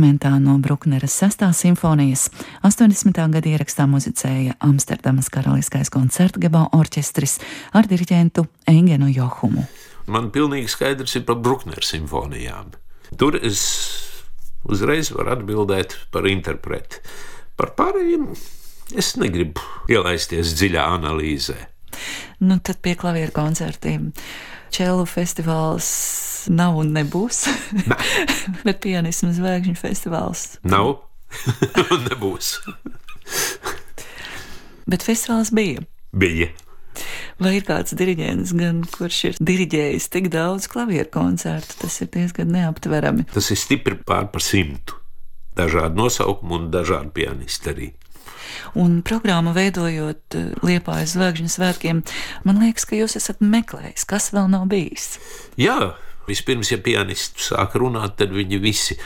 [0.00, 1.42] Fragmentā no Brukneres 6.
[1.52, 2.30] simfonijas
[2.64, 3.12] 80.
[3.12, 7.36] gada ierakstā muzicēja Amsterdamas Karaliskais koncertgebā orķestris
[7.76, 9.66] ar diriģentu Engenu Johumu.
[10.08, 12.72] Man pilnīgi skaidrs ir par Brukneru simfonijām.
[13.20, 13.60] Tur es
[14.64, 17.04] uzreiz varu atbildēt par interpreti.
[17.60, 18.30] Par pārējiem
[18.96, 19.60] es negribu
[19.92, 21.58] ielaisties dziļā analīzē.
[22.40, 24.14] Nu, tad pie klavieru koncertiem.
[24.72, 27.44] Čelu festivāls nav un nebūs.
[28.66, 30.96] Bet pianismu zvaigžņu festivāls nav
[31.92, 32.56] un nebūs.
[34.90, 35.84] Bet festivāls bija.
[36.10, 36.50] Bija.
[37.40, 41.78] Vai ir kāds diriģents, gan, kurš ir diriģējis tik daudz klavieru koncertu?
[41.80, 43.28] Tas ir diezgan neaptverami.
[43.32, 44.98] Tas ir stipri pār par simtu.
[45.56, 47.88] Dažādi nosaukumi un dažādi pianisti arī.
[48.74, 52.02] Un programmu veidojot eh, Liepājas zvaigžņu svētkiem,
[52.46, 55.14] man liekas, ka jūs esat meklējis, kas vēl nav bijis.
[55.60, 55.94] Jā,
[56.30, 58.96] vispirms, ja pianisti sāk runāt, tad viņi visi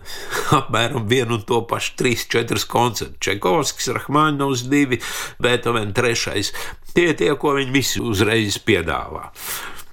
[0.58, 3.20] apmēram vienu un to pašu, trīs, četrus koncertus.
[3.22, 5.00] Čekovskis, Rahmanovs, divi,
[5.42, 6.52] Beethoven, trešais.
[6.94, 9.30] Tie tie, ko viņi visi uzreiz piedāvā.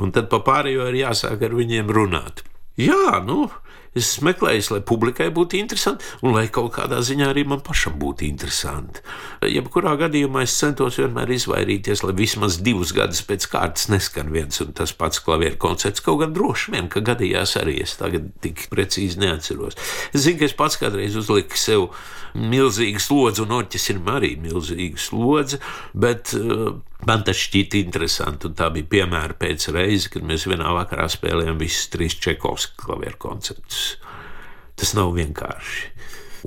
[0.02, 2.44] Un tad pa pārējo ir jāsāk ar viņiem runāt.
[2.78, 3.48] Jā, nu,
[3.98, 8.28] Es meklēju, lai publikai būtu interesanti, un lai kaut kādā ziņā arī man pašam būtu
[8.28, 9.02] interesanti.
[9.48, 14.74] Jebkurā gadījumā es centos vienmēr izvairīties, lai vismaz divus gadus pēc kārtas neskan viens un
[14.78, 16.04] tas pats klavieru koncerts.
[16.06, 19.80] Kaut gan droši vien, ka gadījās arī es tagad tik precīzi neatceros.
[20.14, 21.90] Es zinu, ka es pats kādreiz uzliku sev
[22.36, 25.62] milzīgu slodzi, un orķestrim arī milzīgu slodzi,
[25.98, 26.76] bet uh,
[27.08, 28.52] man tas šķiet interesanti.
[28.58, 33.96] Tā bija piemēra pēc reizes, kad mēs vienā vakarā spēlējām visus trīs Čekovska klavieru koncertus.
[34.78, 35.94] Tas nav vienkārši.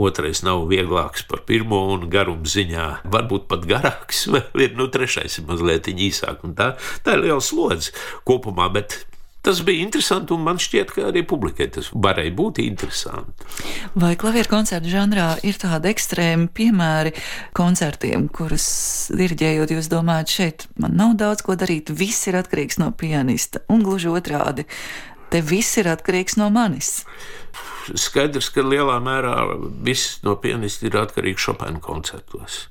[0.00, 4.26] Otrais nav vieglāks par pirmo, un garuma ziņā varbūt pat garāks.
[4.32, 6.44] Vēl ir nu, trešais, ir mazliet īsāk.
[6.56, 6.72] Tā,
[7.04, 7.92] tā ir liela slodze
[8.28, 9.00] kopumā, bet
[9.40, 13.46] Tas bija interesanti, un man šķiet, ka arī publikai tas varēja būt interesanti.
[13.96, 17.14] Vai klavieru koncertu žanrā ir tādi ekstrēmi piemēri
[17.56, 18.66] koncertiem, kurus
[19.16, 23.86] diriģējot, jūs domājat, šeit man nav daudz ko darīt, viss ir atkarīgs no pianista, un
[23.86, 24.66] gluži otrādi,
[25.32, 27.00] te viss ir atkarīgs no manis.
[27.96, 29.38] Skaidrs, ka lielā mērā
[29.80, 32.66] viss no pianista ir atkarīgs Chopina koncertos.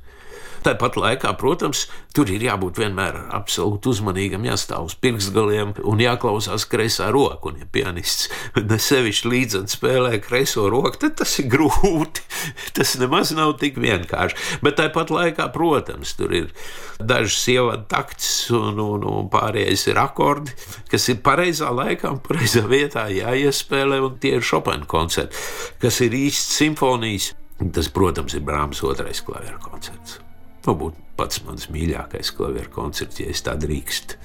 [0.66, 1.86] Tāpat laikā, protams,
[2.16, 7.51] tur ir jābūt vienmēr absolūti uzmanīgam, jāstāv uz pirkstgaliem un jāklausās kreisā roka.
[7.51, 12.26] Un, ja pianists nesevišķi līdzi spēlē kreiso roku, tad tas ir grūti.
[12.76, 14.60] Tas nemaz nav tik vienkārši.
[14.64, 16.51] Bet tāpat laikā, protams, tur ir
[16.99, 20.55] dažs ievadu takts un, un, un pārējais ir akordi,
[20.91, 25.36] kas ir pareizā laikā un pareizā vietā jāiespēlē, un tie ir Chopin koncerti,
[25.84, 27.34] kas ir īsts simfonijas.
[27.76, 30.20] Tas, protams, ir Brāmas otrais klavieru koncerts.
[30.66, 34.20] Varbūt pats mans mīļākais klavieru koncerts, ja es tā drīkstu.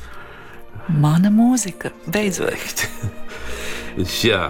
[1.00, 2.86] Mana mūzika beidzot.
[4.26, 4.48] Jā.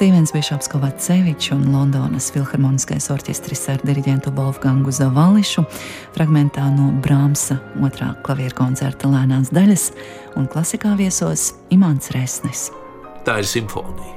[0.00, 5.66] Stīvens Bišops Kovacevičs un Londonas Filharmoniskais orķestris ar diriģentu Wolfgangu Zavališu,
[6.14, 9.84] fragmentā no Brāmsa otrā klavieru koncerta lēnās daļas
[10.40, 12.70] un klasikā viesos Imants Resnis.
[13.28, 14.16] Tā ir simfonija.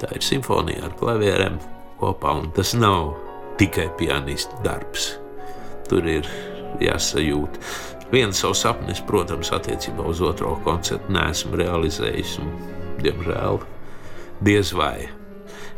[0.00, 1.60] Tā ir simfonija ar klavierēm
[2.00, 3.12] kopā, un tas nav
[3.60, 5.12] tikai pianistu darbs.
[5.92, 6.24] Tur ir
[6.80, 7.60] jāsajūt.
[8.16, 12.60] Viens savs sapnis, protams, attiecībā uz otro koncertu nesmu realizējis, un,
[13.04, 13.60] diemžēl,
[14.40, 15.08] diez vai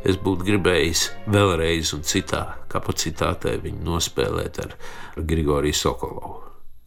[0.06, 2.42] es būtu gribējis vēlreiz un citā
[2.72, 4.74] kapacitātē viņu nospēlēt ar,
[5.18, 6.36] Grigoriju Sokolovu,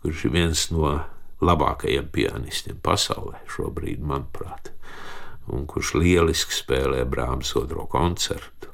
[0.02, 0.94] kurš ir viens no
[1.44, 4.72] labākajiem pianistiem pasaulē šobrīd, manuprāt,
[5.52, 8.72] un kurš lieliski spēlē Brāmas otro koncertu,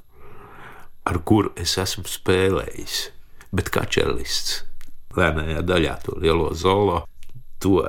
[1.07, 2.99] ar kuru es esmu spēlējis,
[3.55, 4.61] bet kā čelists,
[5.17, 7.05] lēnajā daļā, to lielo zolo,
[7.63, 7.79] to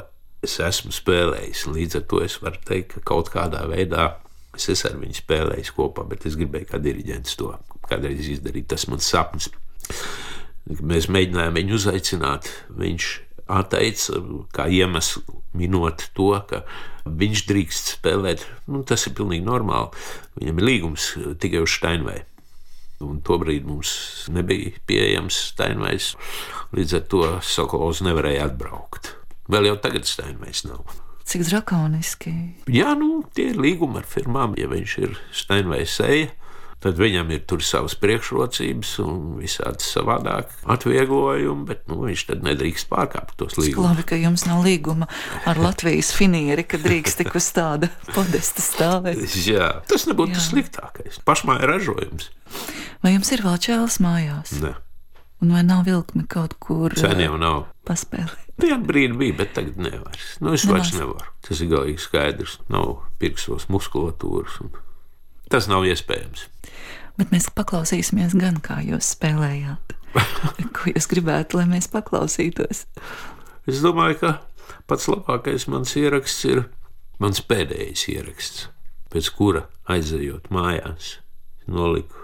[0.44, 1.66] es esmu spēlējis.
[1.68, 4.14] Līdz ar to es varu teikt, ka kaut kādā veidā
[4.58, 7.52] Es esmu ar viņu spēlējis kopā, bet es gribēju kā diriģents to
[7.88, 8.66] kādreiz izdarīt.
[8.72, 9.48] Tas mans sapnis.
[10.68, 12.50] Mēs mēģinājām viņu uzaicināt.
[12.76, 13.08] Viņš
[13.48, 14.20] atteica
[14.52, 16.62] kā iemeslu minot to, ka
[17.08, 18.44] viņš drīkst spēlēt.
[18.68, 19.94] Nu, tas ir pilnīgi normāli.
[20.40, 22.20] Viņam ir līgums tikai uz Steinvei.
[23.04, 23.90] Un tobrīd mums
[24.34, 26.12] nebija pieejams Steinveis.
[26.74, 29.14] Līdz ar to Sokolovs nevarēja atbraukt.
[29.48, 31.07] Vēl jau tagad Steinveis nav.
[31.28, 32.32] Cik drakoniski.
[32.72, 34.54] Jā, nu, tie ir līgumi ar firmām.
[34.56, 36.30] Ja viņš ir Steinveis seja,
[36.80, 42.88] tad viņam ir tur savas priekšrocības un visādi savādāk atvieglojumi, bet nu, viņš tad nedrīkst
[42.88, 43.90] pārkāpt tos līgumus.
[43.90, 45.10] Labi, ka jums nav līguma
[45.44, 49.20] ar Latvijas finieri, ka drīkst tik uz tāda podesta stāvēt.
[49.44, 51.20] Jā, tas nebūtu tas sliktākais.
[51.28, 52.32] Pašmāja ražojums.
[53.04, 54.56] Vai jums ir vēl čēlis mājās?
[54.64, 54.78] Ne.
[55.42, 56.94] Un vai nav vilkme kaut kur?
[56.98, 57.68] Sen jau nav.
[57.86, 58.48] Paspēlēt.
[58.58, 60.18] Vienu brīdi bija, bet tagad nevar.
[60.42, 61.30] Nu, es vairs nevaru.
[61.46, 62.56] Tas ir galīgi skaidrs.
[62.72, 64.58] Nav pirksos muskulatūras.
[65.52, 66.48] Tas nav iespējams.
[67.18, 69.94] Bet mēs paklausīsimies gan, kā jūs spēlējāt.
[70.74, 72.84] Ko jūs gribētu, lai mēs paklausītos?
[73.68, 74.34] Es domāju, ka
[74.90, 76.64] pats labākais mans ieraksts ir
[77.22, 78.68] mans pēdējais ieraksts,
[79.12, 81.18] pēc kura aizejot mājās,
[81.70, 82.17] noliku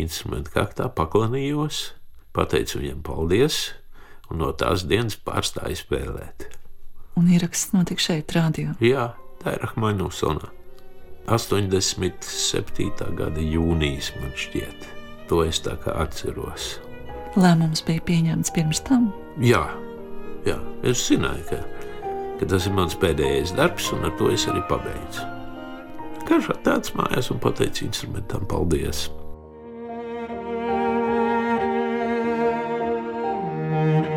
[0.00, 1.92] instrumentu kaktā, paklanījos,
[2.34, 3.60] pateicu viņam paldies,
[4.30, 6.48] un no tās dienas pārstāju spēlēt.
[7.18, 8.74] Un ieraksts notika šeit, rādio?
[8.82, 10.50] Jā, tā ir Rahmaņovs sonā.
[11.30, 13.14] 87.
[13.16, 14.90] gada jūnijas man šķiet.
[15.30, 16.74] To es tā kā atceros.
[17.38, 19.08] Lēmums bija pieņemts pirms tam?
[19.40, 19.64] Jā,
[20.46, 20.58] jā.
[20.84, 21.62] es zināju, ka,
[22.40, 25.30] ka tas ir mans pēdējais darbs, un ar to es arī pabeidzu.
[26.28, 29.08] Kā tāds mājās un pateicu instrumentam paldies!
[33.84, 34.13] Thank you.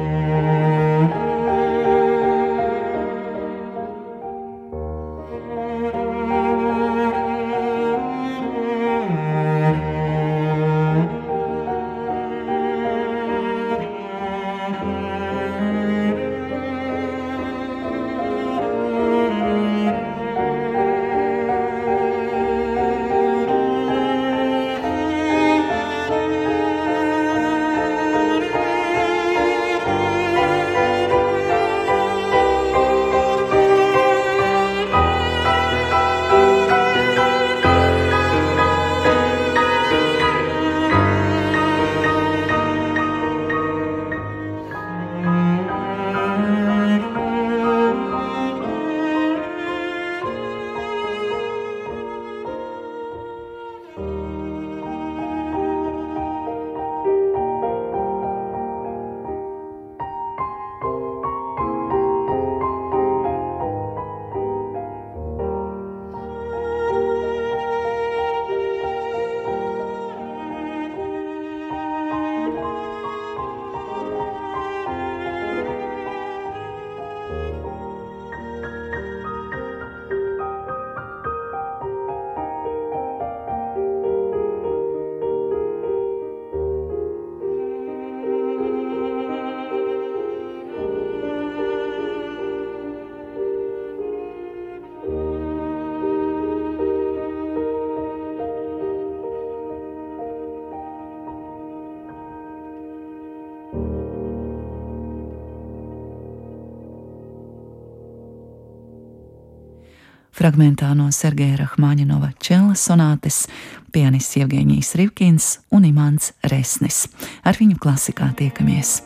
[110.48, 113.50] Fragmentā no Sergeja Rahmaņinova čela sonātes,
[113.92, 117.02] pianists Jevgeņijs Rivkins un Imants Resnis.
[117.44, 119.02] Ar viņu klasikā tiekamies!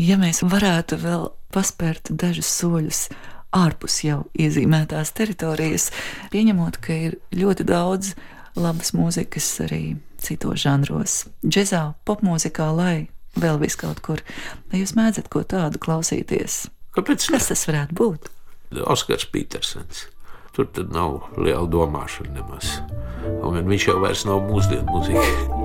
[0.00, 3.04] Ja mēs varētu vēl paspērt dažus soļus
[3.52, 5.90] ārpus jau iezīmētās teritorijas,
[6.32, 8.14] pieņemot, ka ir ļoti daudz
[8.56, 13.08] labas mūzikas arī citos žanros, džeksa, popmūzikā, lai
[13.38, 14.22] vēl vis kaut kur.
[14.70, 16.66] Vai jūs mēdzat ko tādu klausīties?
[16.96, 17.28] Kāpēc?
[17.34, 18.30] Kas tas varētu būt?
[18.84, 20.06] Oskars Petersons.
[20.56, 22.80] Tur nav liela domāšana nemaz.
[23.46, 25.57] Un viņš jau vairs nav mūsdienu mūziķis.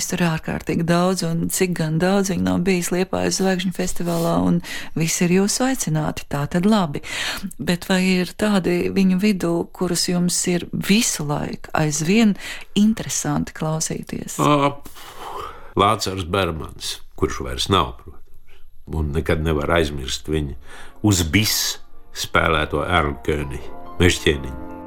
[0.00, 4.60] Pianistu ir ārkārtīgi daudz, un cik gan daudz viņi nav bijis Liepājas zvaigžņu festivālā, un
[4.96, 7.02] visi ir jūsu aicināti, tā tad labi.
[7.58, 12.36] Bet vai ir tādi viņu vidū, kurus jums ir visu laiku aizvien
[12.74, 14.38] interesanti klausīties?
[15.76, 20.56] Lācars Bermans, kurš vairs nav, protams, un nekad nevar aizmirst viņa
[21.04, 21.78] uz bis
[22.16, 23.60] spēlēto Erlköni,
[24.00, 24.79] mežķieniņu.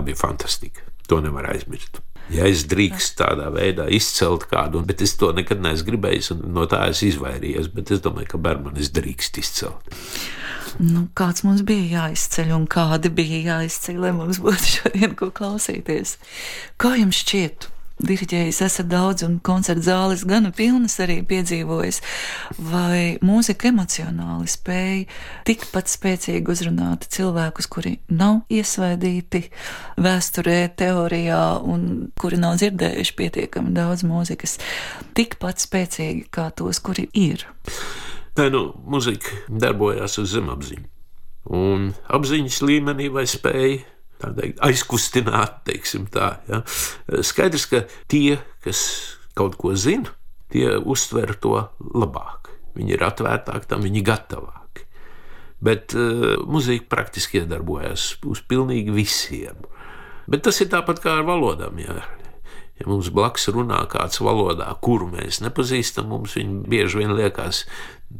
[0.00, 0.86] Tā bija fantastika.
[1.08, 2.00] To nevar aizmirst.
[2.30, 6.66] Ja es drīkstu tādā veidā izcelt kādu, bet es to nekad neesmu gribējis, un no
[6.70, 9.96] tā es izvairījos, bet es domāju, ka Bermanis drīkst izcelt.
[10.78, 16.14] Nu, kāds mums bija jāizceļ, un kādi bija jāizceļ, lai mums būtu šodien ko klausīties?
[16.78, 17.66] Kā jums šķiet,
[18.06, 22.00] diriģējis, esat daudz un koncertu zāles gana pilnas arī piedzīvojis.
[22.70, 25.06] Vai mūzika emocionāli spēja
[25.48, 29.44] tikpat spēcīgi uzrunāt cilvēkus, kuri nav iesvaidīti
[30.00, 31.88] vēsturē, teorijā un
[32.20, 34.58] kuri nav dzirdējuši pietiekami daudz mūzikas,
[35.18, 37.46] tikpat spēcīgi kā tos, kuri ir?
[38.38, 40.86] Nē, nu, muzika darbojās uz zemapziņu.
[41.56, 43.80] Un apziņas līmenī vai spēja
[44.20, 45.62] teikt, aizkustināt,
[46.12, 46.28] tā.
[46.48, 46.62] Ja.
[47.24, 48.82] Skaidrs, ka tie, kas
[49.38, 50.12] kaut ko zina,
[50.52, 52.50] tie uztver to labāk.
[52.76, 54.86] Viņi ir atvērtāki tam, viņi ir gatavāki.
[55.60, 59.66] Bet uh, muzika praktiski iedarbojas uz pilnīgi visiem.
[60.30, 61.80] Bet tas ir tāpat kā ar valodām.
[61.82, 61.98] Ja,
[62.80, 67.64] ja mums blakus runā kāds valodā, kuru mēs nepazīstam, mums viņa bieži vien liekas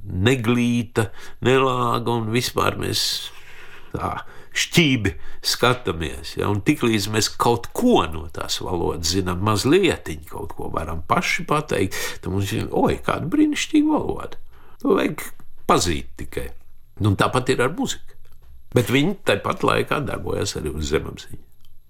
[0.05, 1.09] neglīta,
[1.46, 3.05] nelāga un vispār mēs
[3.94, 4.20] tā
[4.57, 5.14] šķībi
[5.46, 6.34] skatāmies.
[6.38, 6.51] Ja?
[6.51, 11.98] Un tiklīdz mēs kaut ko no tās valodas zinām, mazliet kaut ko varam paši pateikt,
[12.22, 14.40] tad mums ir, oi, kāda brīnišķīga valoda.
[14.82, 15.22] To vajag
[15.68, 16.48] pazīt tikai.
[17.01, 18.16] Nu, tāpat ir ar muziku.
[18.74, 21.42] Bet viņi tāpat laikā darbojas arī uz zemapziņu.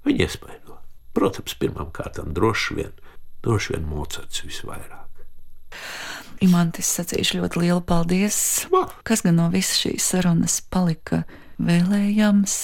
[0.06, 0.78] Viņi iespaido.
[1.16, 2.94] Protams, pirmām kārtām droši vien,
[3.44, 5.10] droši vien Mocards visvairāk.
[6.40, 8.38] Imantis sacīšu ļoti lielu paldies.
[9.04, 11.24] Kas gan no visas šīs sarunas palika
[11.66, 12.56] vēlējams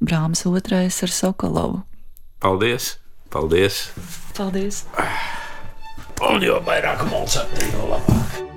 [0.00, 1.82] Brāmas otrais ar Sokolovu.
[2.40, 2.96] Paldies!
[3.28, 3.88] Paldies!
[4.38, 4.84] Paldies.
[6.24, 8.47] Un jo vairāk Mozarta, jo labāk!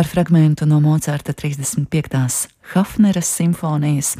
[0.00, 2.48] Ar fragmentu no Mocarta 35.
[2.72, 4.14] Hafneras simfonijas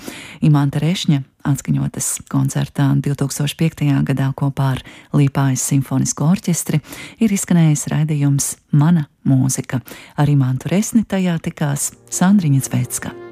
[0.44, 3.86] Imanta Rešņa atskaņotas koncertā 2005.
[4.10, 4.82] gadā kopā ar
[5.16, 6.82] Līpājas simfonisko orķestri
[7.24, 9.80] ir izskanējis raidījums Mana mūzika.
[10.20, 13.29] Ar Imantu Resni tajā tikās Sandriņa Zvecka.